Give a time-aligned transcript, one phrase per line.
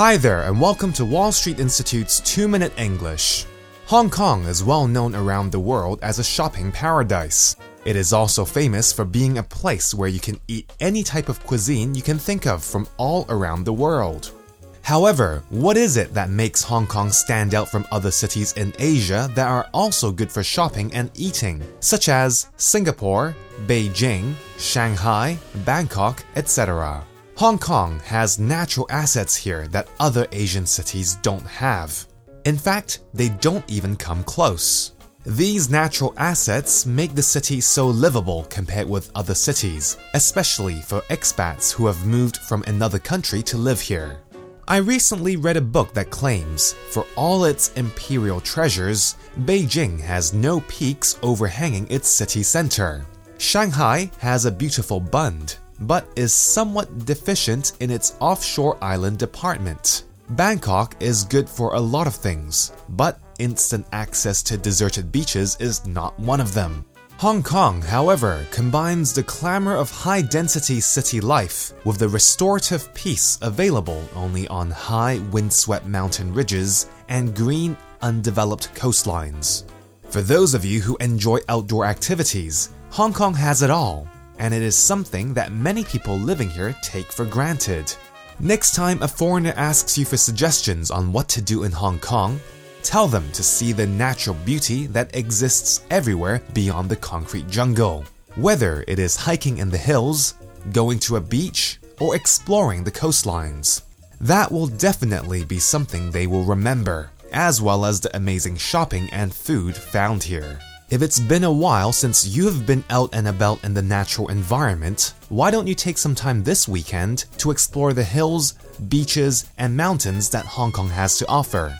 [0.00, 3.44] Hi there, and welcome to Wall Street Institute's 2 Minute English.
[3.84, 7.54] Hong Kong is well known around the world as a shopping paradise.
[7.84, 11.44] It is also famous for being a place where you can eat any type of
[11.44, 14.32] cuisine you can think of from all around the world.
[14.80, 19.30] However, what is it that makes Hong Kong stand out from other cities in Asia
[19.34, 23.36] that are also good for shopping and eating, such as Singapore,
[23.66, 25.36] Beijing, Shanghai,
[25.66, 27.04] Bangkok, etc.?
[27.40, 32.06] Hong Kong has natural assets here that other Asian cities don't have.
[32.44, 34.92] In fact, they don't even come close.
[35.24, 41.72] These natural assets make the city so livable compared with other cities, especially for expats
[41.72, 44.20] who have moved from another country to live here.
[44.68, 49.16] I recently read a book that claims, for all its imperial treasures,
[49.46, 53.06] Beijing has no peaks overhanging its city center.
[53.38, 60.04] Shanghai has a beautiful bund, but is somewhat deficient in its offshore island department.
[60.30, 65.84] Bangkok is good for a lot of things, but instant access to deserted beaches is
[65.86, 66.84] not one of them.
[67.18, 73.38] Hong Kong, however, combines the clamor of high density city life with the restorative peace
[73.42, 79.64] available only on high windswept mountain ridges and green, undeveloped coastlines.
[80.08, 84.08] For those of you who enjoy outdoor activities, Hong Kong has it all
[84.40, 87.94] and it is something that many people living here take for granted.
[88.40, 92.40] Next time a foreigner asks you for suggestions on what to do in Hong Kong,
[92.82, 98.06] tell them to see the natural beauty that exists everywhere beyond the concrete jungle.
[98.34, 100.34] Whether it is hiking in the hills,
[100.72, 103.82] going to a beach, or exploring the coastlines.
[104.22, 109.34] That will definitely be something they will remember, as well as the amazing shopping and
[109.34, 110.60] food found here.
[110.90, 114.26] If it's been a while since you have been out and about in the natural
[114.26, 118.54] environment, why don't you take some time this weekend to explore the hills,
[118.88, 121.78] beaches, and mountains that Hong Kong has to offer?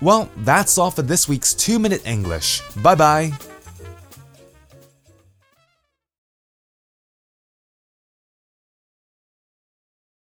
[0.00, 2.60] Well, that's all for this week's 2 Minute English.
[2.82, 3.49] Bye bye!